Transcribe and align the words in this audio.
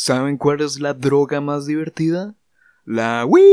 ¿Saben 0.00 0.36
cuál 0.36 0.60
es 0.60 0.78
la 0.78 0.94
droga 0.94 1.40
más 1.40 1.66
divertida? 1.66 2.36
La 2.84 3.26
weed. 3.26 3.48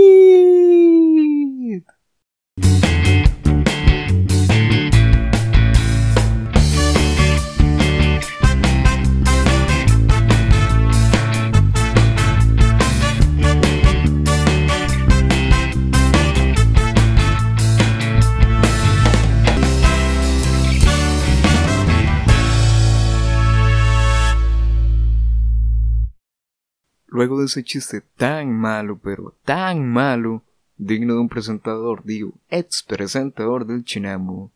Luego 27.16 27.39
de 27.39 27.45
ese 27.45 27.63
chiste 27.63 28.02
tan 28.18 28.51
malo, 28.51 29.00
pero 29.01 29.33
tan 29.46 29.87
malo, 29.87 30.43
digno 30.75 31.14
de 31.14 31.21
un 31.21 31.29
presentador, 31.29 32.04
digo, 32.04 32.34
ex 32.50 32.84
presentador 32.84 33.66
del 33.66 33.86
Chinamo, 33.86 34.52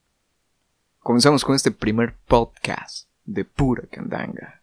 comenzamos 1.00 1.46
con 1.46 1.56
este 1.56 1.72
primer 1.72 2.18
podcast 2.28 3.08
de 3.24 3.46
pura 3.46 3.84
candanga. 3.90 4.62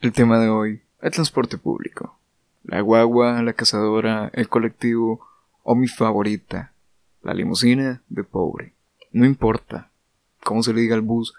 El 0.00 0.12
tema 0.12 0.38
de 0.38 0.48
hoy, 0.48 0.80
el 1.02 1.10
transporte 1.10 1.58
público. 1.58 2.18
La 2.64 2.80
guagua, 2.80 3.42
la 3.42 3.52
cazadora, 3.52 4.30
el 4.32 4.48
colectivo 4.48 5.20
o 5.64 5.74
mi 5.74 5.88
favorita, 5.88 6.72
la 7.20 7.34
limusina 7.34 8.00
de 8.08 8.24
pobre. 8.24 8.72
No 9.12 9.26
importa 9.26 9.90
cómo 10.42 10.62
se 10.62 10.72
le 10.72 10.80
diga 10.80 10.94
al 10.94 11.02
bus, 11.02 11.34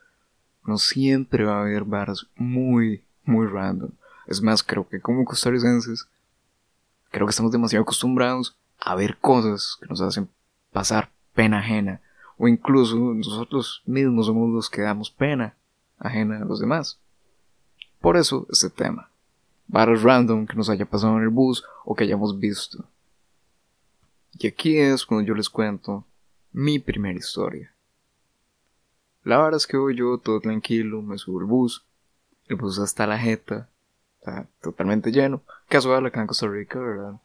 no 0.65 0.77
siempre 0.77 1.45
va 1.45 1.57
a 1.57 1.61
haber 1.61 1.83
barras 1.83 2.27
muy, 2.35 3.01
muy 3.25 3.47
random 3.47 3.89
es 4.27 4.41
más, 4.41 4.61
creo 4.61 4.87
que 4.87 4.99
como 4.99 5.25
costarricenses, 5.25 6.07
creo 7.09 7.25
que 7.25 7.31
estamos 7.31 7.51
demasiado 7.51 7.83
acostumbrados 7.83 8.57
a 8.79 8.95
ver 8.95 9.17
cosas 9.17 9.77
que 9.81 9.87
nos 9.87 10.01
hacen 10.01 10.29
pasar 10.71 11.11
pena 11.33 11.59
ajena. 11.59 12.01
O 12.37 12.47
incluso 12.47 12.95
nosotros 12.97 13.81
mismos 13.85 14.27
somos 14.27 14.49
los 14.49 14.69
que 14.69 14.81
damos 14.81 15.09
pena 15.09 15.55
ajena 15.97 16.37
a 16.37 16.45
los 16.45 16.59
demás. 16.59 16.99
Por 17.99 18.17
eso 18.17 18.45
este 18.51 18.69
tema. 18.69 19.09
Barras 19.67 20.03
random 20.03 20.45
que 20.45 20.55
nos 20.55 20.69
haya 20.69 20.85
pasado 20.85 21.17
en 21.17 21.23
el 21.23 21.29
bus 21.29 21.63
o 21.83 21.95
que 21.95 22.03
hayamos 22.03 22.39
visto. 22.39 22.85
Y 24.37 24.47
aquí 24.47 24.77
es 24.77 25.05
cuando 25.05 25.25
yo 25.25 25.33
les 25.33 25.49
cuento 25.49 26.05
mi 26.51 26.79
primera 26.79 27.17
historia. 27.17 27.73
La 29.23 29.37
verdad 29.37 29.57
es 29.57 29.67
que 29.67 29.77
voy 29.77 29.95
yo 29.95 30.17
todo 30.19 30.39
tranquilo, 30.39 31.01
me 31.01 31.17
subo 31.17 31.39
al 31.39 31.45
bus, 31.45 31.85
el 32.47 32.55
bus 32.55 32.79
hasta 32.79 33.07
la 33.07 33.17
jeta, 33.17 33.69
totalmente 34.61 35.11
lleno. 35.11 35.43
Casual 35.67 36.05
acá 36.05 36.21
en 36.21 36.27
Costa 36.27 36.47
Rica, 36.47 36.79
¿verdad? 36.79 37.19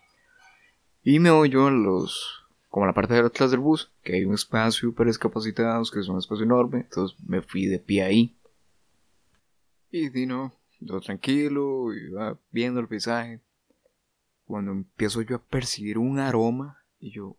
Y 1.03 1.19
me 1.19 1.31
voy 1.31 1.51
yo 1.51 1.67
a 1.67 1.71
los. 1.71 2.45
como 2.69 2.87
la 2.87 2.93
parte 2.93 3.15
de 3.15 3.21
atrás 3.21 3.51
del 3.51 3.61
bus, 3.61 3.91
que 4.03 4.15
hay 4.15 4.25
un 4.25 4.35
espacio 4.35 4.95
para 4.95 5.11
que 5.11 6.01
es 6.01 6.09
un 6.09 6.19
espacio 6.19 6.45
enorme. 6.45 6.81
Entonces 6.81 7.19
me 7.27 7.43
fui 7.43 7.67
de 7.67 7.79
pie 7.79 8.03
ahí. 8.03 8.37
Y 9.91 10.09
di 10.09 10.27
no, 10.27 10.55
yo 10.81 11.01
tranquilo, 11.01 11.93
iba 11.93 12.39
viendo 12.51 12.81
el 12.81 12.89
paisaje. 12.89 13.41
Cuando 14.47 14.73
empiezo 14.73 15.23
yo 15.23 15.37
a 15.37 15.43
percibir 15.43 15.99
un 15.99 16.19
aroma, 16.19 16.79
y 16.99 17.11
yo, 17.11 17.37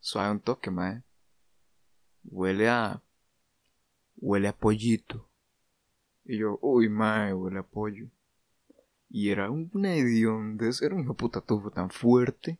suave 0.00 0.30
un 0.30 0.40
toque, 0.40 0.70
mae. 0.70 1.02
Huele 2.24 2.68
a. 2.68 3.02
huele 4.16 4.48
a 4.48 4.56
pollito. 4.56 5.28
Y 6.24 6.38
yo, 6.38 6.58
uy, 6.62 6.88
mae, 6.88 7.34
huele 7.34 7.58
a 7.58 7.62
pollo. 7.62 8.08
Y 9.16 9.30
era 9.30 9.48
una 9.48 9.90
de 9.90 10.72
ser 10.72 10.92
un 10.92 11.06
puta 11.14 11.40
tufo 11.40 11.70
tan 11.70 11.88
fuerte. 11.88 12.58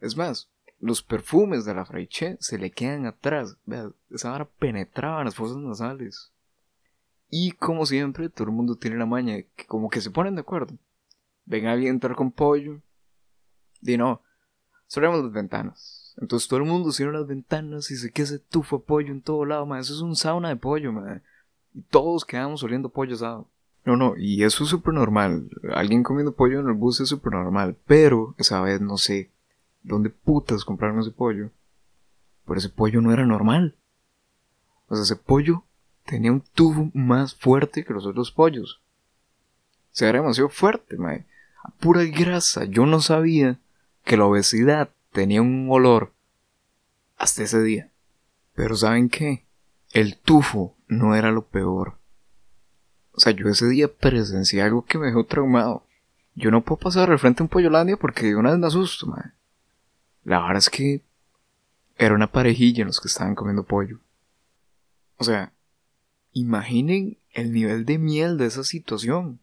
Es 0.00 0.16
más, 0.16 0.48
los 0.80 1.02
perfumes 1.02 1.66
de 1.66 1.74
la 1.74 1.84
Fraiche 1.84 2.38
se 2.40 2.56
le 2.56 2.70
quedan 2.70 3.04
atrás. 3.04 3.58
esa 4.08 4.30
vara 4.30 4.46
penetraba 4.46 5.18
en 5.18 5.26
las 5.26 5.34
fosas 5.34 5.58
nasales. 5.58 6.32
Y 7.28 7.52
como 7.52 7.84
siempre, 7.84 8.30
todo 8.30 8.44
el 8.44 8.54
mundo 8.54 8.76
tiene 8.76 8.96
la 8.96 9.04
maña 9.04 9.42
que 9.54 9.66
como 9.66 9.90
que 9.90 10.00
se 10.00 10.10
ponen 10.10 10.34
de 10.34 10.40
acuerdo. 10.40 10.78
Ven 11.44 11.66
a 11.66 11.74
entrar 11.74 12.14
con 12.14 12.32
pollo. 12.32 12.80
Y 13.82 13.98
no, 13.98 14.22
cerramos 14.88 15.22
las 15.22 15.32
ventanas. 15.32 16.14
Entonces 16.16 16.48
todo 16.48 16.60
el 16.60 16.66
mundo 16.66 16.90
cierra 16.92 17.12
las 17.12 17.26
ventanas 17.26 17.90
y 17.90 17.96
se 17.96 18.10
queda 18.12 18.24
ese 18.24 18.38
tufo 18.38 18.78
de 18.78 18.84
pollo 18.84 19.12
en 19.12 19.20
todo 19.20 19.44
lado, 19.44 19.66
man. 19.66 19.80
Eso 19.80 19.92
es 19.92 20.00
un 20.00 20.16
sauna 20.16 20.48
de 20.48 20.56
pollo, 20.56 20.90
man. 20.90 21.22
Y 21.74 21.82
todos 21.82 22.24
quedamos 22.24 22.62
oliendo 22.62 22.88
pollo 22.88 23.14
asado. 23.14 23.50
No, 23.84 23.96
no, 23.96 24.14
y 24.16 24.44
eso 24.44 24.64
es 24.64 24.70
súper 24.70 24.94
normal. 24.94 25.50
Alguien 25.74 26.02
comiendo 26.02 26.34
pollo 26.34 26.60
en 26.60 26.68
el 26.68 26.74
bus 26.74 27.00
es 27.00 27.08
súper 27.08 27.32
normal. 27.32 27.76
Pero 27.86 28.34
esa 28.38 28.60
vez 28.60 28.80
no 28.80 28.96
sé 28.96 29.30
dónde 29.82 30.10
putas 30.10 30.64
compraron 30.64 31.00
ese 31.00 31.10
pollo. 31.10 31.50
Pero 32.46 32.58
ese 32.58 32.68
pollo 32.68 33.00
no 33.00 33.12
era 33.12 33.26
normal. 33.26 33.74
O 34.88 34.94
sea, 34.94 35.02
ese 35.02 35.16
pollo 35.16 35.64
tenía 36.04 36.30
un 36.30 36.42
tubo 36.54 36.90
más 36.94 37.34
fuerte 37.34 37.84
que 37.84 37.92
los 37.92 38.06
otros 38.06 38.30
pollos. 38.30 38.80
O 39.92 39.94
sea, 39.94 40.08
era 40.08 40.20
demasiado 40.20 40.48
fuerte, 40.48 40.96
mae. 40.96 41.26
Pura 41.80 42.04
grasa. 42.04 42.64
Yo 42.64 42.86
no 42.86 43.00
sabía 43.00 43.58
que 44.04 44.16
la 44.16 44.26
obesidad 44.26 44.90
tenía 45.12 45.42
un 45.42 45.68
olor 45.70 46.12
hasta 47.16 47.42
ese 47.42 47.62
día. 47.62 47.90
Pero 48.54 48.76
¿saben 48.76 49.08
qué? 49.08 49.44
El 49.92 50.18
tufo 50.18 50.76
no 50.88 51.14
era 51.14 51.30
lo 51.30 51.46
peor. 51.46 51.98
O 53.14 53.20
sea, 53.20 53.32
yo 53.32 53.48
ese 53.48 53.68
día 53.68 53.88
presencié 53.88 54.62
algo 54.62 54.84
que 54.84 54.98
me 54.98 55.06
dejó 55.06 55.24
traumado. 55.24 55.84
Yo 56.34 56.50
no 56.50 56.62
puedo 56.62 56.78
pasar 56.78 57.10
al 57.10 57.18
frente 57.18 57.42
a 57.42 57.44
un 57.44 57.48
Pollolandia 57.48 57.96
porque 57.96 58.26
de 58.26 58.36
una 58.36 58.50
vez 58.50 58.58
me 58.58 58.66
asusto, 58.66 59.06
man. 59.06 59.34
La 60.24 60.40
verdad 60.40 60.58
es 60.58 60.70
que 60.70 61.02
era 61.96 62.14
una 62.14 62.32
parejilla 62.32 62.82
en 62.82 62.88
los 62.88 63.00
que 63.00 63.08
estaban 63.08 63.34
comiendo 63.34 63.64
pollo. 63.64 64.00
O 65.18 65.24
sea, 65.24 65.52
imaginen 66.32 67.18
el 67.32 67.52
nivel 67.52 67.84
de 67.84 67.98
miel 67.98 68.38
de 68.38 68.46
esa 68.46 68.64
situación. 68.64 69.40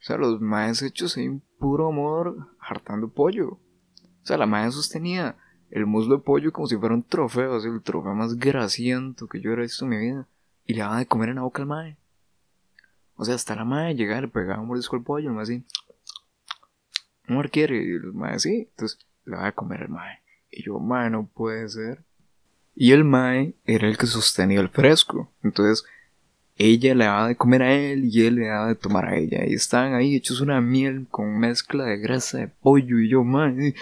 O 0.00 0.04
sea, 0.04 0.16
los 0.16 0.40
maes 0.40 0.82
hechos 0.82 1.16
en 1.16 1.42
puro 1.58 1.88
amor 1.88 2.48
hartando 2.60 3.08
pollo. 3.08 3.50
O 3.50 4.26
sea, 4.26 4.36
la 4.36 4.46
madre 4.46 4.72
sostenía 4.72 5.36
el 5.70 5.86
muslo 5.86 6.16
de 6.16 6.22
pollo 6.22 6.52
como 6.52 6.66
si 6.66 6.76
fuera 6.76 6.94
un 6.94 7.02
trofeo, 7.02 7.56
así 7.56 7.68
el 7.68 7.82
trofeo 7.82 8.14
más 8.14 8.34
grasiento 8.34 9.26
que 9.26 9.40
yo 9.40 9.50
hubiera 9.50 9.62
visto 9.62 9.84
en 9.84 9.90
mi 9.90 9.98
vida. 9.98 10.26
Y 10.66 10.74
le 10.74 10.80
daba 10.80 10.98
de 10.98 11.06
comer 11.06 11.30
en 11.30 11.36
la 11.36 11.42
boca 11.42 11.62
al 11.62 11.68
mae. 11.68 11.96
O 13.18 13.24
sea, 13.24 13.34
hasta 13.34 13.56
la 13.56 13.64
madre 13.64 13.96
llegaba, 13.96 14.20
le 14.22 14.28
pegaba 14.28 14.60
un 14.60 14.68
mordisco 14.68 14.94
al 14.94 15.02
pollo, 15.02 15.32
mae 15.32 15.42
así. 15.42 15.64
No 17.26 17.42
quiere, 17.50 17.84
y 17.84 17.90
el 17.90 18.12
mae 18.12 18.36
así. 18.36 18.68
Entonces 18.70 18.98
le 19.24 19.36
va 19.36 19.48
a 19.48 19.52
comer 19.52 19.82
el 19.82 19.88
mae. 19.88 20.20
Y 20.52 20.62
yo, 20.62 20.78
mae, 20.78 21.10
no 21.10 21.26
puede 21.26 21.68
ser. 21.68 22.04
Y 22.76 22.92
el 22.92 23.02
mae 23.02 23.54
era 23.64 23.88
el 23.88 23.98
que 23.98 24.06
sostenía 24.06 24.60
el 24.60 24.68
fresco. 24.68 25.32
Entonces 25.42 25.84
ella 26.56 26.94
le 26.94 27.06
daba 27.06 27.26
de 27.26 27.36
comer 27.36 27.62
a 27.62 27.74
él 27.74 28.04
y 28.04 28.24
él 28.24 28.36
le 28.36 28.46
daba 28.46 28.68
de 28.68 28.76
tomar 28.76 29.06
a 29.06 29.16
ella. 29.16 29.44
Y 29.44 29.54
estaban 29.54 29.94
ahí 29.94 30.14
hechos 30.14 30.40
una 30.40 30.60
miel 30.60 31.08
con 31.10 31.40
mezcla 31.40 31.86
de 31.86 31.98
grasa 31.98 32.38
de 32.38 32.46
pollo. 32.46 33.00
Y 33.00 33.08
yo, 33.08 33.24
mae, 33.24 33.74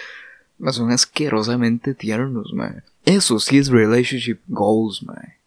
son 0.71 0.91
asquerosamente 0.91 1.93
tiernos, 1.93 2.53
mae. 2.53 2.81
Eso 3.05 3.39
sí 3.39 3.59
es 3.59 3.69
relationship 3.69 4.39
goals, 4.47 5.03
mae. 5.03 5.37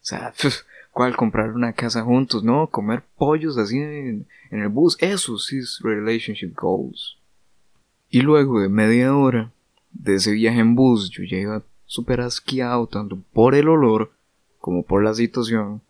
O 0.00 0.04
sea, 0.08 0.32
cual 0.98 1.14
comprar 1.14 1.52
una 1.52 1.72
casa 1.74 2.02
juntos, 2.02 2.42
no, 2.42 2.66
comer 2.66 3.04
pollos 3.16 3.56
así 3.56 3.78
en, 3.78 4.26
el 4.50 4.68
bus, 4.68 4.96
eso 4.98 5.38
sí 5.38 5.58
es 5.58 5.78
relationship 5.80 6.52
goals. 6.56 7.16
Y 8.10 8.22
luego 8.22 8.60
de 8.60 8.68
media 8.68 9.16
hora 9.16 9.52
de 9.92 10.16
ese 10.16 10.32
viaje 10.32 10.58
en 10.58 10.74
bus, 10.74 11.08
yo 11.10 11.22
ya 11.22 11.36
iba 11.36 11.62
súper 11.86 12.20
asqueado, 12.20 12.88
tanto 12.88 13.16
por 13.32 13.54
el 13.54 13.68
olor 13.68 14.10
como 14.58 14.82
por 14.82 15.04
la 15.04 15.14
situación. 15.14 15.82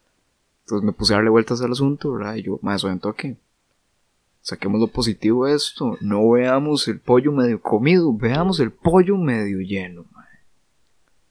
Entonces 0.64 0.84
me 0.84 0.92
puse 0.92 1.14
a 1.14 1.16
darle 1.16 1.30
vueltas 1.30 1.62
al 1.62 1.72
asunto, 1.72 2.12
¿verdad? 2.12 2.34
Y 2.34 2.42
yo, 2.42 2.58
más 2.60 2.84
o 2.84 2.94
toque. 2.98 3.38
Saquemos 4.42 4.78
lo 4.78 4.88
positivo 4.88 5.46
de 5.46 5.54
esto. 5.54 5.96
No 6.02 6.28
veamos 6.28 6.86
el 6.86 7.00
pollo 7.00 7.32
medio 7.32 7.62
comido, 7.62 8.12
veamos 8.12 8.60
el 8.60 8.72
pollo 8.72 9.16
medio 9.16 9.60
lleno, 9.60 10.04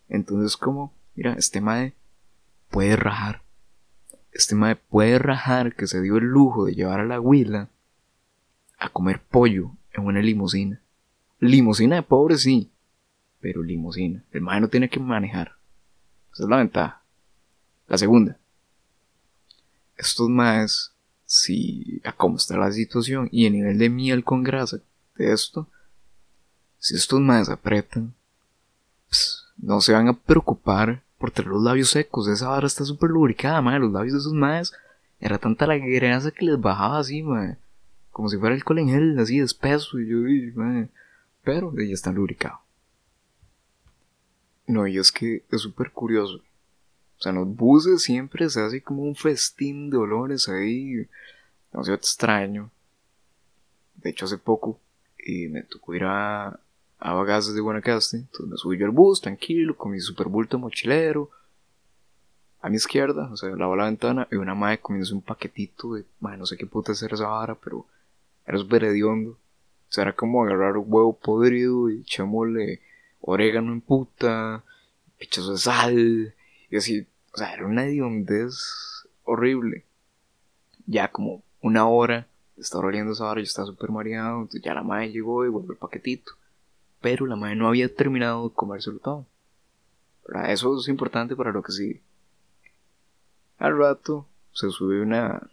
Entonces, 0.10 0.58
como, 0.58 0.92
mira, 1.14 1.34
este 1.34 1.62
mae 1.62 1.94
puede 2.72 2.96
rajar 2.96 3.46
este 4.38 4.54
mae 4.54 4.76
puede 4.76 5.18
rajar 5.18 5.74
que 5.74 5.88
se 5.88 6.00
dio 6.00 6.18
el 6.18 6.26
lujo 6.26 6.66
de 6.66 6.76
llevar 6.76 7.00
a 7.00 7.06
la 7.06 7.20
huila 7.20 7.70
a 8.78 8.90
comer 8.90 9.20
pollo 9.20 9.72
en 9.92 10.06
una 10.06 10.22
limusina. 10.22 10.80
Limusina 11.40 11.96
de 11.96 12.04
pobre, 12.04 12.38
sí, 12.38 12.70
pero 13.42 13.64
limusina. 13.64 14.24
El 14.32 14.42
mae 14.42 14.62
no 14.62 14.68
tiene 14.68 14.90
que 14.90 15.00
manejar. 15.00 15.56
Esa 16.32 16.44
es 16.44 16.50
la 16.50 16.58
ventaja. 16.58 17.02
La 17.88 17.98
segunda. 17.98 18.38
Estos 19.98 20.30
maes, 20.30 20.92
si 21.26 22.00
a 22.04 22.12
cómo 22.12 22.38
está 22.38 22.58
la 22.58 22.72
situación 22.72 23.30
y 23.32 23.48
el 23.48 23.54
nivel 23.54 23.80
de 23.80 23.90
miel 23.90 24.24
con 24.24 24.44
grasa 24.44 24.78
de 25.16 25.34
esto, 25.34 25.68
si 26.78 26.94
estos 26.94 27.20
maes 27.22 27.50
apretan, 27.50 28.14
pues, 29.10 29.46
no 29.58 29.82
se 29.82 29.94
van 29.94 30.10
a 30.10 30.14
preocupar 30.14 31.02
por 31.18 31.32
tener 31.32 31.52
los 31.52 31.64
labios 31.64 31.90
secos. 31.90 32.28
Esa 32.28 32.50
vara 32.50 32.68
está 32.68 32.86
súper 32.86 33.10
lubricada, 33.10 33.62
madre. 33.62 33.80
Los 33.80 33.92
labios 33.92 34.14
de 34.14 34.20
esos 34.20 34.34
madres 34.34 34.74
era 35.20 35.38
tanta 35.38 35.68
la 35.68 35.78
grasa 35.78 36.32
que 36.32 36.46
les 36.46 36.60
bajaba 36.60 37.00
así, 37.00 37.24
madre. 37.24 37.58
como 38.12 38.30
si 38.30 38.38
fuera 38.38 38.56
alcohol 38.56 38.80
en 38.80 38.90
gel, 38.90 39.20
así 39.20 39.40
espeso, 39.40 40.00
y 40.00 40.08
yo, 40.08 40.28
y, 40.28 40.54
pero 41.44 41.74
ya 41.76 41.94
está 41.94 42.12
lubricado. 42.12 42.60
No, 44.68 44.86
y 44.88 44.98
es 44.98 45.12
que 45.12 45.44
es 45.50 45.62
súper 45.62 45.92
curioso. 45.92 46.38
O 47.18 47.22
sea, 47.22 47.32
en 47.32 47.38
los 47.38 47.56
buses 47.56 48.04
siempre 48.04 48.50
se 48.50 48.62
hace 48.62 48.82
como 48.82 49.04
un 49.04 49.16
festín 49.16 49.90
de 49.90 49.98
olores 49.98 50.50
ahí, 50.50 51.08
demasiado 51.72 51.98
extraño. 51.98 52.70
De 53.96 54.10
hecho, 54.10 54.26
hace 54.26 54.38
poco 54.38 54.80
y 55.18 55.48
me 55.48 55.64
tocó 55.64 55.96
ir 55.96 56.04
a, 56.04 56.60
a 57.00 57.24
de 57.24 57.62
Guanacaste. 57.62 58.18
Entonces 58.18 58.48
me 58.48 58.58
subí 58.58 58.78
yo 58.78 58.86
al 58.86 58.92
bus, 58.92 59.22
tranquilo, 59.22 59.76
con 59.76 59.92
mi 59.92 60.00
super 60.00 60.28
bulto 60.28 60.58
mochilero. 60.58 61.30
A 62.62 62.70
mi 62.70 62.78
izquierda, 62.78 63.30
o 63.32 63.38
sea, 63.38 63.50
lavo 63.56 63.76
la 63.76 63.86
ventana 63.86 64.28
y 64.32 64.36
una 64.36 64.56
madre 64.56 64.80
comienza 64.80 65.14
un 65.14 65.22
paquetito 65.22 65.94
de, 65.94 66.06
madre, 66.20 66.38
no 66.38 66.46
sé 66.46 66.58
qué 66.58 66.66
puta 66.66 66.92
hacer 66.92 67.14
esa 67.14 67.28
vara, 67.28 67.56
pero 67.56 67.86
era 68.46 68.58
súper 68.58 68.84
hediondo. 68.84 69.32
O 69.32 69.92
sea, 69.92 70.04
era 70.04 70.14
como 70.14 70.44
agarrar 70.44 70.76
un 70.76 70.86
huevo 70.88 71.14
podrido 71.14 71.90
y 71.90 72.02
echémosle 72.02 72.82
orégano 73.22 73.72
en 73.72 73.82
puta, 73.82 74.64
pichazo 75.18 75.52
de 75.52 75.58
sal, 75.58 76.34
y 76.70 76.78
así, 76.78 77.08
o 77.34 77.38
sea, 77.38 77.54
era 77.54 77.66
una 77.66 77.86
hediondez 77.86 79.06
horrible. 79.24 79.86
Ya 80.88 81.10
como 81.10 81.44
una 81.62 81.88
hora 81.88 82.28
estaba 82.58 82.88
oliendo 82.88 83.14
esa 83.14 83.26
hora, 83.26 83.40
yo 83.40 83.46
estaba 83.46 83.68
súper 83.68 83.92
mareado, 83.92 84.40
entonces 84.40 84.62
ya 84.62 84.74
la 84.74 84.84
madre 84.84 85.12
llegó 85.12 85.46
y 85.46 85.50
volvió 85.50 85.72
el 85.72 85.78
paquetito. 85.78 86.34
Pero 87.02 87.26
la 87.26 87.36
madre 87.36 87.56
no 87.56 87.68
había 87.68 87.94
terminado 87.94 88.50
de 88.50 88.56
comérselo 88.56 89.00
todo. 89.00 89.26
Eso 90.48 90.78
es 90.78 90.88
importante 90.88 91.36
para 91.36 91.52
lo 91.52 91.62
que 91.64 91.72
sigue. 91.72 92.02
Al 93.58 93.78
rato 93.78 94.28
se 94.52 94.70
subió 94.70 95.02
una 95.02 95.50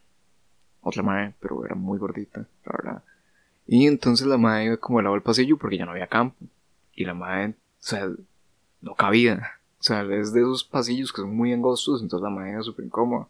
otra 0.80 1.02
madre, 1.02 1.34
pero 1.40 1.64
era 1.64 1.74
muy 1.74 1.98
gordita, 1.98 2.46
la 2.64 2.72
verdad. 2.72 3.02
Y 3.66 3.86
entonces 3.86 4.26
la 4.26 4.36
madre 4.36 4.66
iba 4.66 4.76
como 4.76 4.98
al 4.98 5.04
lado 5.04 5.14
del 5.14 5.22
pasillo 5.22 5.56
porque 5.56 5.78
ya 5.78 5.86
no 5.86 5.92
había 5.92 6.06
campo. 6.06 6.36
Y 6.94 7.04
la 7.04 7.14
madre, 7.14 7.50
o 7.50 7.54
sea, 7.78 8.10
no 8.80 8.94
cabía. 8.94 9.52
O 9.80 9.82
sea, 9.82 10.02
es 10.14 10.32
de 10.32 10.40
esos 10.40 10.64
pasillos 10.64 11.12
que 11.12 11.22
son 11.22 11.34
muy 11.34 11.52
angostos, 11.52 12.02
entonces 12.02 12.24
la 12.24 12.30
madre 12.30 12.52
era 12.52 12.62
súper 12.62 12.84
incómoda. 12.84 13.28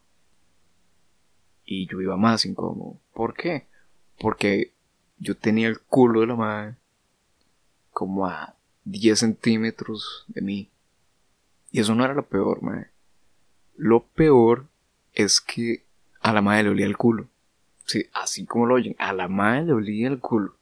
Y 1.65 1.87
yo 1.87 2.01
iba 2.01 2.17
más 2.17 2.45
incómodo. 2.45 2.99
¿Por 3.13 3.35
qué? 3.35 3.67
Porque 4.19 4.73
yo 5.19 5.37
tenía 5.37 5.69
el 5.69 5.81
culo 5.81 6.21
de 6.21 6.27
la 6.27 6.37
madre 6.37 6.77
como 7.94 8.26
a 8.26 8.55
10 8.85 9.19
centímetros 9.19 10.26
de 10.29 10.43
mí. 10.43 10.70
Y 11.70 11.81
eso 11.81 11.94
no 11.94 12.05
era 12.05 12.12
lo 12.12 12.26
peor, 12.26 12.62
madre. 12.62 12.91
Lo 13.76 14.05
peor 14.05 14.67
es 15.14 15.41
que 15.41 15.85
a 16.20 16.32
la 16.32 16.43
madre 16.43 16.64
le 16.64 16.70
olía 16.70 16.87
el 16.87 16.99
culo. 16.99 17.29
Sí, 17.87 18.06
así 18.12 18.44
como 18.44 18.67
lo 18.67 18.75
oyen, 18.75 18.96
a 18.99 19.12
la 19.12 19.29
madre 19.29 19.64
le 19.64 19.73
olía 19.73 20.08
el 20.08 20.20
culo. 20.20 20.56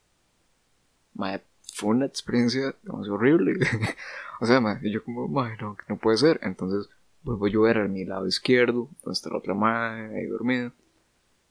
Madre, 1.15 1.43
fue 1.75 1.91
una 1.91 2.07
experiencia 2.07 2.75
horrible. 2.89 3.55
o 4.41 4.47
sea, 4.47 4.61
madre, 4.61 4.91
yo 4.91 5.03
como, 5.05 5.27
madre, 5.29 5.57
no, 5.61 5.77
no 5.89 5.97
puede 5.97 6.19
ser. 6.19 6.39
Entonces, 6.43 6.89
vuelvo 7.23 7.49
yo 7.49 7.65
a 7.65 7.69
ver 7.69 7.79
a 7.79 7.89
mi 7.89 8.05
lado 8.05 8.27
izquierdo, 8.27 8.89
donde 9.03 9.13
está 9.13 9.31
la 9.31 9.39
otra 9.39 9.55
madre 9.55 10.19
ahí 10.19 10.27
dormida, 10.27 10.73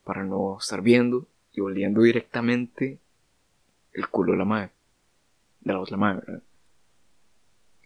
para 0.03 0.23
no 0.23 0.57
estar 0.59 0.81
viendo 0.81 1.27
y 1.53 1.61
oliendo 1.61 2.01
directamente 2.01 2.99
el 3.93 4.07
culo 4.09 4.33
de 4.33 4.37
la 4.37 4.45
madre. 4.45 4.71
De 5.61 5.73
la 5.73 5.79
otra 5.79 5.97
madre, 5.97 6.23
¿verdad? 6.25 6.43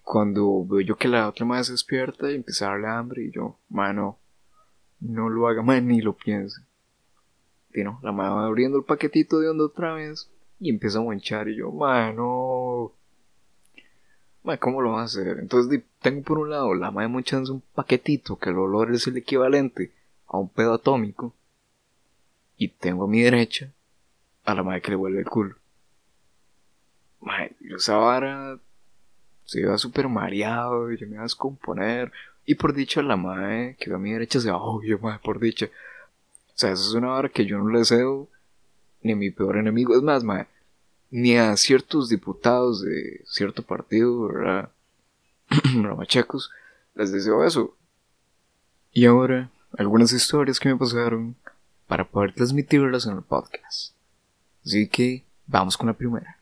Cuando 0.03 0.65
veo 0.65 0.81
yo 0.81 0.95
que 0.95 1.07
la 1.07 1.27
otra 1.27 1.45
madre 1.45 1.65
se 1.65 1.71
despierta 1.73 2.31
y 2.31 2.35
empieza 2.35 2.67
a 2.67 2.69
darle 2.69 2.87
hambre 2.87 3.23
y 3.23 3.31
yo, 3.31 3.57
mano, 3.69 4.19
no 4.99 5.29
lo 5.29 5.47
haga, 5.47 5.61
madre, 5.61 5.81
ni 5.81 6.01
lo 6.01 6.13
piense. 6.13 6.61
Y 7.73 7.83
la 7.83 8.11
madre 8.11 8.35
va 8.35 8.45
abriendo 8.45 8.77
el 8.77 8.83
paquetito 8.83 9.39
de 9.39 9.49
onda 9.49 9.65
otra 9.65 9.93
vez 9.95 10.29
y 10.59 10.69
empieza 10.69 10.99
a 10.99 11.03
manchar 11.03 11.49
y 11.49 11.57
yo, 11.57 11.71
mano, 11.71 12.93
madre, 14.43 14.59
¿cómo 14.59 14.81
lo 14.81 14.91
va 14.91 15.01
a 15.01 15.05
hacer? 15.05 15.39
Entonces 15.39 15.83
tengo 16.01 16.21
por 16.21 16.37
un 16.37 16.51
lado 16.51 16.73
la 16.75 16.91
madre 16.91 17.09
monchándose 17.09 17.51
un 17.51 17.63
paquetito 17.73 18.37
que 18.37 18.51
el 18.51 18.57
olor 18.57 18.93
es 18.93 19.07
el 19.07 19.17
equivalente 19.17 19.91
a 20.27 20.37
un 20.37 20.49
pedo 20.49 20.73
atómico 20.73 21.33
y 22.57 22.69
tengo 22.69 23.05
a 23.05 23.07
mi 23.07 23.21
derecha 23.21 23.71
a 24.45 24.53
la 24.53 24.63
madre 24.63 24.81
que 24.81 24.91
le 24.91 24.97
vuelve 24.97 25.19
el 25.19 25.25
culo. 25.25 25.55
Madre, 27.21 27.54
yo 27.69 27.77
esa 27.77 27.97
vara 27.97 28.59
se 29.45 29.59
iba 29.59 29.77
súper 29.77 30.09
mareado, 30.09 30.91
yo 30.91 31.07
me 31.07 31.13
iba 31.13 31.21
a 31.21 31.23
descomponer. 31.23 32.11
Y 32.45 32.55
por 32.55 32.73
dicha 32.73 33.01
la 33.01 33.15
madre 33.15 33.75
que 33.79 33.89
va 33.89 33.97
a 33.97 33.99
mi 33.99 34.11
derecha 34.11 34.39
se 34.39 34.51
va, 34.51 34.57
obvio, 34.57 34.99
madre, 34.99 35.19
por 35.23 35.39
dicha. 35.39 35.67
O 35.67 36.57
sea, 36.57 36.71
eso 36.71 36.89
es 36.89 36.93
una 36.93 37.07
vara 37.07 37.29
que 37.29 37.45
yo 37.45 37.57
no 37.57 37.69
le 37.69 37.79
deseo 37.79 38.27
ni 39.01 39.13
a 39.13 39.15
mi 39.15 39.29
peor 39.29 39.57
enemigo. 39.57 39.95
Es 39.95 40.01
más, 40.01 40.23
madre, 40.23 40.47
ni 41.11 41.37
a 41.37 41.55
ciertos 41.57 42.09
diputados 42.09 42.81
de 42.81 43.21
cierto 43.25 43.63
partido, 43.63 44.27
¿verdad? 44.27 44.69
Ramachecos, 45.81 46.51
les 46.95 47.11
deseo 47.11 47.45
eso. 47.45 47.75
Y 48.91 49.05
ahora, 49.05 49.49
algunas 49.77 50.11
historias 50.11 50.59
que 50.59 50.69
me 50.69 50.77
pasaron 50.77 51.35
para 51.87 52.05
poder 52.05 52.33
transmitirlas 52.33 53.05
en 53.05 53.17
el 53.17 53.21
podcast. 53.21 53.93
Así 54.65 54.87
que 54.87 55.23
vamos 55.45 55.77
con 55.77 55.87
la 55.87 55.93
primera. 55.93 56.34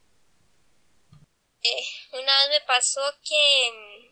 Me 2.54 2.62
pasó 2.62 3.02
que, 3.24 4.12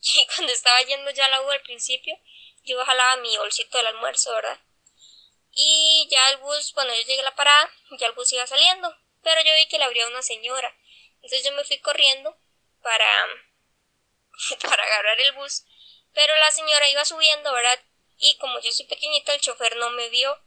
que 0.00 0.26
cuando 0.34 0.50
estaba 0.50 0.80
yendo 0.80 1.10
ya 1.10 1.26
a 1.26 1.28
la 1.28 1.42
U 1.42 1.50
al 1.50 1.60
principio, 1.60 2.18
yo 2.64 2.82
jalaba 2.84 3.16
mi 3.16 3.36
bolsito 3.36 3.76
del 3.76 3.88
almuerzo, 3.88 4.32
¿verdad? 4.32 4.58
Y 5.50 6.08
ya 6.10 6.30
el 6.30 6.38
bus, 6.38 6.72
cuando 6.72 6.94
yo 6.94 7.02
llegué 7.02 7.20
a 7.20 7.24
la 7.24 7.34
parada, 7.34 7.70
ya 7.98 8.06
el 8.06 8.14
bus 8.14 8.32
iba 8.32 8.46
saliendo, 8.46 8.96
pero 9.22 9.42
yo 9.42 9.54
vi 9.54 9.66
que 9.68 9.76
le 9.76 9.84
abría 9.84 10.08
una 10.08 10.22
señora. 10.22 10.74
Entonces 11.16 11.44
yo 11.44 11.52
me 11.52 11.64
fui 11.64 11.78
corriendo 11.80 12.34
para, 12.80 13.26
para 14.62 14.82
agarrar 14.82 15.20
el 15.20 15.32
bus, 15.32 15.64
pero 16.14 16.34
la 16.36 16.50
señora 16.50 16.88
iba 16.88 17.04
subiendo, 17.04 17.52
¿verdad? 17.52 17.78
y 18.22 18.36
como 18.36 18.60
yo 18.60 18.70
soy 18.72 18.86
pequeñita 18.86 19.34
el 19.34 19.40
chofer 19.40 19.76
no 19.76 19.90
me 19.90 20.08
vio. 20.08 20.38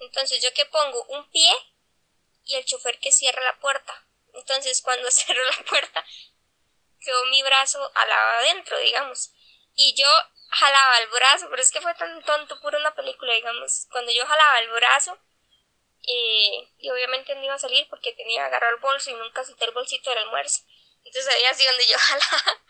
Entonces 0.00 0.42
yo 0.42 0.52
que 0.52 0.66
pongo 0.66 1.04
un 1.04 1.30
pie 1.30 1.50
y 2.44 2.56
el 2.56 2.64
chofer 2.64 2.98
que 2.98 3.12
cierra 3.12 3.42
la 3.42 3.58
puerta. 3.60 4.06
Entonces 4.34 4.82
cuando 4.82 5.10
cerró 5.10 5.42
la 5.44 5.64
puerta 5.64 6.04
quedó 7.00 7.24
mi 7.26 7.42
brazo 7.42 7.90
al 7.94 8.08
lado 8.08 8.30
adentro, 8.38 8.78
digamos. 8.78 9.32
Y 9.74 9.94
yo 9.94 10.08
jalaba 10.50 10.98
el 10.98 11.08
brazo, 11.08 11.48
pero 11.48 11.62
es 11.62 11.70
que 11.70 11.80
fue 11.80 11.94
tan 11.94 12.22
tonto, 12.22 12.60
pura 12.60 12.78
una 12.78 12.94
película, 12.94 13.32
digamos. 13.32 13.86
Cuando 13.90 14.12
yo 14.12 14.26
jalaba 14.26 14.58
el 14.60 14.70
brazo, 14.70 15.18
eh, 16.06 16.68
y 16.78 16.90
obviamente 16.90 17.34
no 17.34 17.44
iba 17.44 17.54
a 17.54 17.58
salir 17.58 17.86
porque 17.88 18.12
tenía 18.12 18.42
que 18.42 18.46
agarrar 18.46 18.74
el 18.74 18.80
bolso 18.80 19.10
y 19.10 19.14
nunca 19.14 19.44
cité 19.44 19.64
el 19.64 19.72
bolsito 19.72 20.10
del 20.10 20.20
almuerzo. 20.20 20.60
Entonces 21.04 21.34
ahí 21.34 21.44
así 21.44 21.64
donde 21.64 21.86
yo 21.86 21.96
jalaba, 21.98 22.62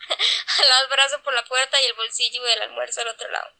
jalaba 0.45 0.81
el 0.81 0.87
brazo 0.87 1.21
por 1.23 1.33
la 1.33 1.43
puerta 1.45 1.81
y 1.81 1.85
el 1.85 1.93
bolsillo 1.93 2.41
del 2.43 2.61
almuerzo 2.61 3.01
al 3.01 3.09
otro 3.09 3.29
lado. 3.29 3.51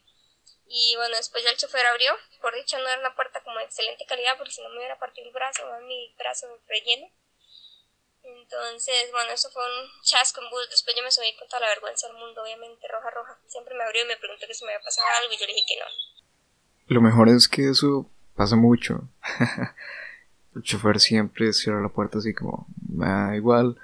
Y 0.73 0.95
bueno, 0.95 1.17
después 1.17 1.43
ya 1.43 1.49
el 1.49 1.57
chofer 1.57 1.85
abrió. 1.85 2.17
Por 2.39 2.55
dicho, 2.55 2.77
no 2.77 2.87
era 2.87 2.99
una 2.99 3.13
puerta 3.13 3.43
como 3.43 3.57
de 3.59 3.65
excelente 3.65 4.05
calidad, 4.05 4.37
porque 4.37 4.53
si 4.53 4.61
no 4.61 4.69
me 4.69 4.77
hubiera 4.77 4.97
partido 4.97 5.27
el 5.27 5.33
brazo, 5.33 5.63
mi 5.81 6.15
brazo 6.17 6.47
relleno. 6.67 7.11
Entonces, 8.51 9.07
bueno, 9.11 9.31
eso 9.31 9.49
fue 9.51 9.63
un 9.63 9.87
chasco 10.03 10.41
en 10.41 10.49
bus. 10.49 10.67
Después 10.69 10.95
yo 10.95 11.03
me 11.03 11.11
subí 11.11 11.35
con 11.39 11.47
toda 11.47 11.61
la 11.61 11.69
vergüenza 11.69 12.07
del 12.07 12.17
mundo, 12.17 12.43
obviamente, 12.43 12.87
roja, 12.91 13.09
roja. 13.11 13.39
Siempre 13.47 13.75
me 13.75 13.83
abrió 13.83 14.03
y 14.03 14.07
me 14.07 14.17
preguntó 14.17 14.45
que 14.45 14.53
si 14.53 14.65
me 14.65 14.73
había 14.73 14.83
pasado 14.83 15.07
algo 15.21 15.33
y 15.33 15.37
yo 15.37 15.47
le 15.47 15.53
dije 15.53 15.65
que 15.67 15.79
no. 15.79 15.87
Lo 16.87 17.01
mejor 17.01 17.29
es 17.29 17.47
que 17.47 17.69
eso 17.69 18.09
pasa 18.35 18.55
mucho. 18.55 19.07
el 20.55 20.63
chofer 20.63 20.99
siempre 20.99 21.53
cierra 21.53 21.81
la 21.81 21.89
puerta 21.89 22.17
así 22.17 22.33
como, 22.33 22.67
da 22.75 23.35
igual 23.35 23.79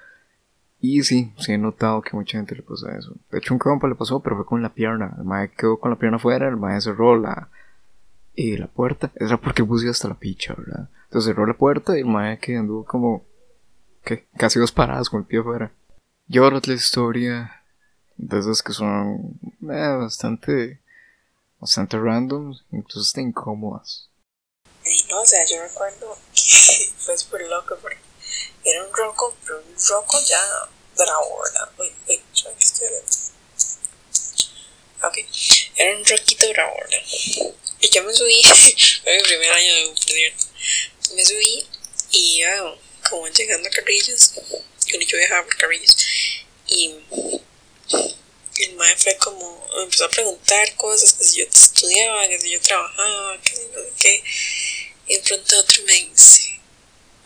y 0.80 1.02
sí, 1.02 1.32
sí 1.38 1.52
he 1.52 1.58
notado 1.58 2.02
que 2.02 2.16
mucha 2.16 2.38
gente 2.38 2.54
le 2.54 2.62
pasa 2.62 2.96
eso. 2.96 3.14
De 3.30 3.38
hecho, 3.38 3.52
un 3.52 3.58
compa 3.58 3.88
le 3.88 3.96
pasó, 3.96 4.20
pero 4.20 4.36
fue 4.36 4.46
con 4.46 4.62
la 4.62 4.72
pierna. 4.72 5.14
El 5.18 5.24
mae 5.24 5.50
quedó 5.50 5.78
con 5.78 5.90
la 5.90 5.98
pierna 5.98 6.18
afuera, 6.18 6.48
el 6.48 6.56
mae 6.56 6.80
cerró 6.80 7.16
la, 7.16 7.48
y 8.34 8.56
la 8.56 8.68
puerta. 8.68 9.10
Era 9.16 9.36
porque 9.38 9.64
puse 9.64 9.88
hasta 9.88 10.08
la 10.08 10.14
picha, 10.14 10.54
¿verdad? 10.56 10.88
Entonces 11.06 11.30
cerró 11.30 11.46
la 11.46 11.54
puerta 11.54 11.96
y 11.96 12.00
el 12.00 12.06
mae 12.06 12.38
que 12.38 12.56
anduvo 12.56 12.84
como, 12.84 13.24
¿qué? 14.04 14.26
Casi 14.36 14.58
dos 14.58 14.72
paradas 14.72 15.10
con 15.10 15.20
el 15.20 15.26
pie 15.26 15.40
afuera. 15.40 15.72
Y 16.28 16.38
ahora 16.38 16.60
la 16.64 16.74
historia 16.74 17.64
de 18.16 18.38
esas 18.38 18.62
que 18.62 18.72
son 18.72 19.38
eh, 19.62 19.96
bastante, 19.98 20.80
bastante 21.58 21.98
random, 21.98 22.54
incluso 22.72 23.00
hasta 23.00 23.20
incómodas. 23.20 24.10
no, 25.08 25.20
o 25.22 25.26
sea, 25.26 25.44
yo 25.46 25.62
recuerdo 25.62 26.18
que 26.34 26.92
fue 26.98 27.16
súper 27.16 27.48
loco 27.48 27.76
porque 27.80 27.98
era 28.64 28.84
un 28.84 28.92
roco, 28.92 29.34
pero 29.44 29.58
un 29.58 29.74
roco 29.88 30.18
ya 30.26 30.40
bravo, 30.96 31.40
¿verdad? 31.44 31.70
Uy, 31.78 31.92
uy, 32.08 32.18
que 32.18 32.64
estoy 32.64 32.88
Ok, 35.00 35.16
era 35.76 35.96
un 35.96 36.04
roquito 36.04 36.48
bravo, 36.50 36.74
¿verdad? 36.80 37.06
Y 37.80 37.88
yo 37.88 38.02
me 38.02 38.12
subí, 38.12 38.42
fue 39.02 39.16
mi 39.16 39.22
primer 39.22 39.52
año 39.52 39.74
de 39.74 39.86
por 39.86 39.98
cierto. 39.98 40.44
Me 41.14 41.24
subí 41.24 41.66
y 42.10 42.42
como 43.08 43.28
llegando 43.28 43.68
a 43.68 43.72
Carrillos, 43.72 44.32
cuando 44.34 45.06
yo 45.06 45.18
viajaba 45.18 45.44
por 45.44 45.56
Carrillos. 45.56 45.96
Y 46.68 46.94
el 48.64 48.74
maestro 48.74 49.12
como, 49.18 49.68
me 49.76 49.82
empezó 49.84 50.04
a 50.04 50.10
preguntar 50.10 50.74
cosas, 50.76 51.14
que 51.14 51.24
si 51.24 51.38
yo 51.38 51.46
estudiaba, 51.46 52.28
que 52.28 52.40
si 52.40 52.50
yo 52.50 52.60
trabajaba, 52.60 53.40
que 53.40 53.50
si 53.50 53.66
no 53.66 53.80
sé 53.82 53.92
qué. 53.98 54.24
Y 55.08 55.14
de 55.14 55.22
pronto 55.22 55.58
otro 55.58 55.82
me 55.84 55.92
dice, 55.92 56.60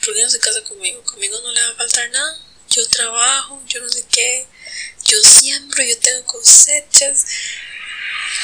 ¿por 0.04 0.14
qué 0.14 0.22
no 0.22 0.30
se 0.30 0.38
casa 0.38 0.62
conmigo? 0.62 1.02
Conmigo 1.04 1.40
no 1.40 1.52
le 1.52 1.62
va 1.62 1.68
a 1.68 1.76
faltar 1.76 2.10
nada. 2.10 2.38
Yo 2.68 2.86
trabajo, 2.88 3.62
yo 3.66 3.80
no 3.80 3.88
sé 3.88 4.04
qué. 4.10 4.46
Yo 5.04 5.22
siembro, 5.22 5.82
yo 5.82 5.98
tengo 5.98 6.24
cosechas. 6.26 7.26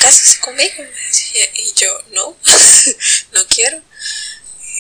Cásese 0.00 0.40
conmigo. 0.40 0.74
Me. 0.78 0.88
Y 1.54 1.72
yo, 1.74 2.02
no, 2.10 2.36
no 3.32 3.46
quiero. 3.46 3.82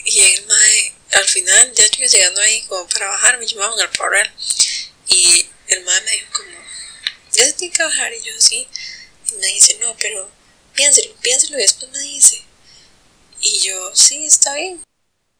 Y 0.04 0.20
el 0.20 0.46
mae, 0.46 0.94
al 1.12 1.28
final, 1.48 1.72
ya 1.74 1.84
yo 1.90 2.06
llegando 2.06 2.40
ahí 2.40 2.62
como 2.68 2.86
para 2.88 3.08
bajar, 3.08 3.38
me 3.38 3.46
llamaban 3.46 3.80
al 3.80 3.90
parral. 3.96 4.30
Y 5.08 5.46
el 5.68 5.84
mae 5.84 6.00
me 6.02 6.10
dijo 6.12 6.32
como, 6.36 6.58
ya 7.32 7.44
se 7.44 7.52
tiene 7.54 7.74
que 7.74 7.82
bajar. 7.82 8.12
Y 8.12 8.24
yo, 8.24 8.32
sí. 8.38 8.66
Y 9.30 9.40
me 9.40 9.46
dice, 9.46 9.78
no, 9.80 9.94
pero 10.00 10.28
piénselo, 10.74 11.14
piénselo 11.20 11.58
y 11.58 11.62
después 11.62 11.90
me 11.92 12.00
dice. 12.00 12.42
Y 13.40 13.66
yo, 13.66 13.90
sí, 13.94 14.24
está 14.24 14.54
bien. 14.54 14.80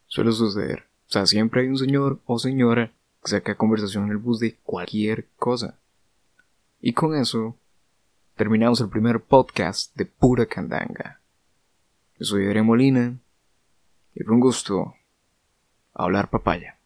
Suele 0.06 0.32
suceder. 0.32 0.84
O 1.08 1.10
sea, 1.10 1.26
siempre 1.26 1.62
hay 1.62 1.68
un 1.68 1.78
señor 1.78 2.20
o 2.26 2.38
señora 2.38 2.92
que 3.22 3.30
saca 3.30 3.56
conversación 3.56 4.04
en 4.04 4.10
el 4.10 4.18
bus 4.18 4.40
de 4.40 4.56
cualquier 4.56 5.28
cosa. 5.36 5.78
Y 6.80 6.92
con 6.92 7.16
eso 7.16 7.56
terminamos 8.36 8.80
el 8.80 8.88
primer 8.88 9.20
podcast 9.20 9.94
de 9.96 10.06
Pura 10.06 10.46
Candanga. 10.46 11.20
Yo 12.18 12.24
soy 12.24 12.46
Adrián 12.46 12.66
Molina 12.66 13.18
y 14.14 14.22
fue 14.22 14.34
un 14.34 14.40
gusto 14.40 14.94
hablar 15.99 16.31
papaya. 16.31 16.77